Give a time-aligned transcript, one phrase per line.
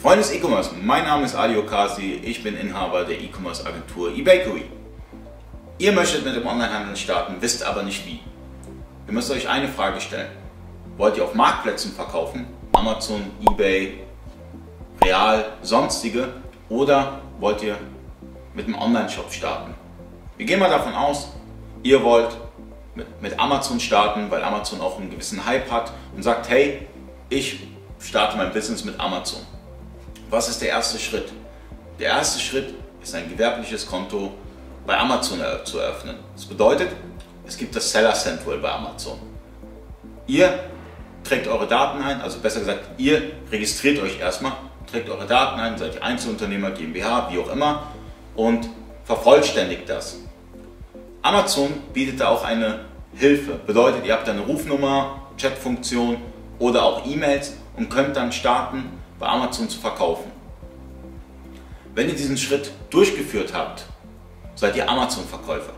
[0.00, 4.64] Freunde des E-Commerce, mein Name ist Ali Okasi, ich bin Inhaber der E-Commerce Agentur eBakery.
[5.76, 8.20] Ihr möchtet mit dem Onlinehandel starten, wisst aber nicht wie.
[9.06, 10.30] Ihr müsst euch eine Frage stellen.
[10.96, 12.46] Wollt ihr auf Marktplätzen verkaufen?
[12.72, 14.00] Amazon, eBay,
[15.04, 16.32] Real, sonstige?
[16.70, 17.76] Oder wollt ihr
[18.54, 19.74] mit einem Online-Shop starten?
[20.38, 21.28] Wir gehen mal davon aus,
[21.82, 22.38] ihr wollt
[22.94, 26.88] mit, mit Amazon starten, weil Amazon auch einen gewissen Hype hat und sagt, hey,
[27.28, 27.60] ich
[27.98, 29.40] starte mein Business mit Amazon.
[30.30, 31.32] Was ist der erste Schritt?
[31.98, 34.32] Der erste Schritt ist ein gewerbliches Konto
[34.86, 36.18] bei Amazon zu eröffnen.
[36.36, 36.88] Das bedeutet,
[37.44, 39.18] es gibt das Seller Central bei Amazon.
[40.28, 40.56] Ihr
[41.24, 44.52] trägt eure Daten ein, also besser gesagt, ihr registriert euch erstmal,
[44.88, 47.88] trägt eure Daten ein, seid ihr Einzelunternehmer, GmbH, wie auch immer
[48.36, 48.68] und
[49.04, 50.18] vervollständigt das.
[51.22, 53.54] Amazon bietet da auch eine Hilfe.
[53.66, 56.18] Bedeutet, ihr habt eine Rufnummer, Chatfunktion
[56.60, 60.32] oder auch E-Mails und könnt dann starten, bei Amazon zu verkaufen.
[61.94, 63.84] Wenn ihr diesen Schritt durchgeführt habt,
[64.54, 65.74] seid ihr Amazon-Verkäufer.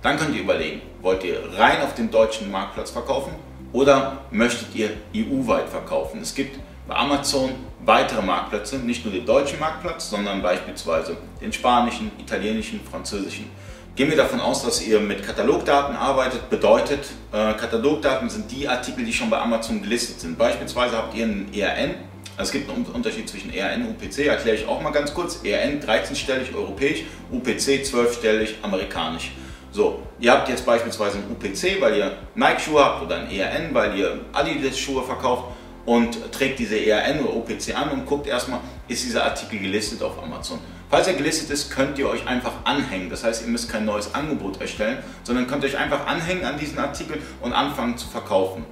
[0.00, 3.32] Dann könnt ihr überlegen, wollt ihr rein auf den deutschen Marktplatz verkaufen
[3.72, 6.20] oder möchtet ihr EU-weit verkaufen?
[6.22, 7.50] Es gibt bei Amazon
[7.84, 13.50] weitere Marktplätze, nicht nur den deutschen Marktplatz, sondern beispielsweise den spanischen, italienischen, französischen.
[13.94, 19.04] Gehen wir davon aus, dass ihr mit Katalogdaten arbeitet, bedeutet, äh, Katalogdaten sind die Artikel,
[19.04, 20.38] die schon bei Amazon gelistet sind.
[20.38, 21.94] Beispielsweise habt ihr einen ERN,
[22.38, 25.40] es gibt einen Unterschied zwischen ERN und UPC, erkläre ich auch mal ganz kurz.
[25.44, 29.32] ERN 13-stellig europäisch, UPC 12-stellig amerikanisch.
[29.70, 33.98] So, ihr habt jetzt beispielsweise einen UPC, weil ihr Nike-Schuhe habt oder einen ERN, weil
[33.98, 35.44] ihr Adidas-Schuhe verkauft
[35.86, 40.22] und trägt diese ERN oder UPC an und guckt erstmal, ist dieser Artikel gelistet auf
[40.22, 40.58] Amazon.
[40.90, 43.08] Falls er gelistet ist, könnt ihr euch einfach anhängen.
[43.08, 46.78] Das heißt, ihr müsst kein neues Angebot erstellen, sondern könnt euch einfach anhängen an diesen
[46.78, 48.66] Artikel und anfangen zu verkaufen.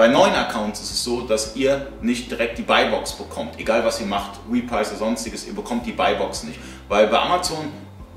[0.00, 4.00] Bei neuen Accounts ist es so, dass ihr nicht direkt die Buybox bekommt, egal was
[4.00, 6.58] ihr macht, Reprice oder sonstiges, ihr bekommt die Buybox nicht.
[6.88, 7.66] Weil bei Amazon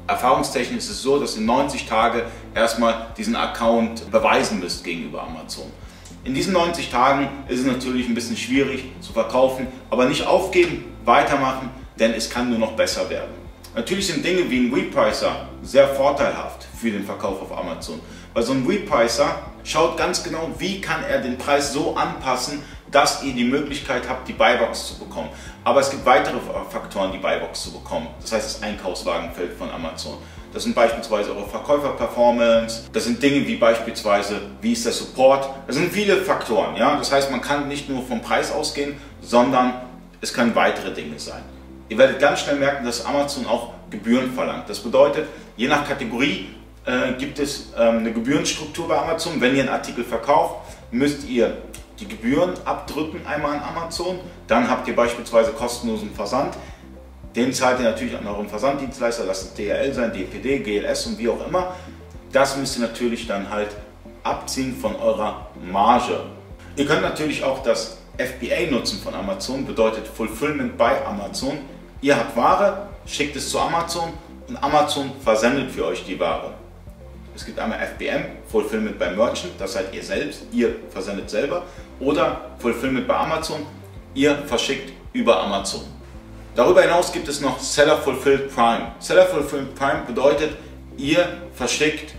[0.08, 2.24] erfahrungstechnisch ist es so, dass ihr 90 Tage
[2.56, 5.66] erstmal diesen Account beweisen müsst gegenüber Amazon.
[6.24, 10.86] In diesen 90 Tagen ist es natürlich ein bisschen schwierig zu verkaufen, aber nicht aufgeben,
[11.04, 13.43] weitermachen, denn es kann nur noch besser werden.
[13.76, 18.00] Natürlich sind Dinge wie ein Repricer sehr vorteilhaft für den Verkauf auf Amazon,
[18.34, 22.62] weil so ein Repricer schaut ganz genau, wie kann er den Preis so anpassen,
[22.92, 25.30] dass ihr die Möglichkeit habt, die Buybox zu bekommen.
[25.64, 26.38] Aber es gibt weitere
[26.70, 28.08] Faktoren, die Buybox zu bekommen.
[28.22, 30.20] Das heißt, das Einkaufswagenfeld von Amazon.
[30.54, 32.84] Das sind beispielsweise eure Verkäuferperformance.
[32.94, 35.50] Das sind Dinge wie beispielsweise, wie ist der Support.
[35.66, 36.76] Das sind viele Faktoren.
[36.76, 36.96] Ja?
[36.98, 39.74] Das heißt, man kann nicht nur vom Preis ausgehen, sondern
[40.22, 41.42] es können weitere Dinge sein.
[41.90, 44.70] Ihr werdet ganz schnell merken, dass Amazon auch Gebühren verlangt.
[44.70, 46.50] Das bedeutet, je nach Kategorie
[46.86, 49.40] äh, gibt es ähm, eine Gebührenstruktur bei Amazon.
[49.40, 50.56] Wenn ihr einen Artikel verkauft,
[50.92, 51.58] müsst ihr
[52.00, 54.20] die Gebühren abdrücken einmal an Amazon.
[54.48, 56.56] Dann habt ihr beispielsweise kostenlosen Versand.
[57.36, 61.30] Den zahlt ihr natürlich an euren Versanddienstleister, das ist DHL sein, DPD, GLS und wie
[61.30, 61.76] auch immer.
[62.32, 63.70] Das müsst ihr natürlich dann halt
[64.24, 66.20] abziehen von eurer Marge.
[66.76, 71.58] Ihr könnt natürlich auch das FBA nutzen von Amazon, bedeutet Fulfillment by Amazon.
[72.02, 74.14] Ihr habt Ware, schickt es zu Amazon
[74.48, 76.54] und Amazon versendet für euch die Ware.
[77.36, 81.64] Es gibt einmal FBM, Fulfillment by Merchant, das seid ihr selbst, ihr versendet selber.
[82.00, 83.66] Oder Fulfillment by Amazon,
[84.14, 85.82] ihr verschickt über Amazon.
[86.56, 88.92] Darüber hinaus gibt es noch Seller Fulfilled Prime.
[89.00, 90.52] Seller Fulfilled Prime bedeutet,
[90.98, 91.26] ihr
[91.56, 92.14] verschickt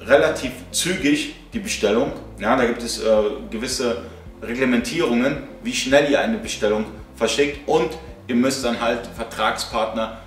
[0.00, 2.12] relativ zügig die Bestellung.
[2.38, 3.06] Ja, da gibt es äh,
[3.50, 4.04] gewisse
[4.46, 7.90] Reglementierungen, wie schnell ihr eine Bestellung verschickt und
[8.26, 10.18] ihr müsst dann halt Vertragspartner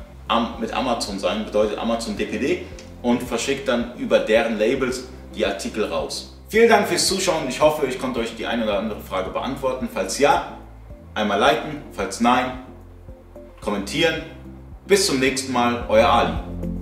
[0.60, 2.64] mit Amazon sein, bedeutet Amazon DPD
[3.02, 5.06] und verschickt dann über deren Labels
[5.36, 6.38] die Artikel raus.
[6.50, 7.48] Vielen Dank fürs Zuschauen.
[7.50, 9.90] Ich hoffe, ich konnte euch die eine oder andere Frage beantworten.
[9.94, 10.58] Falls ja,
[11.14, 12.60] einmal liken, falls nein,
[13.60, 14.24] kommentieren.
[14.86, 16.77] Bis zum nächsten Mal, euer Ali.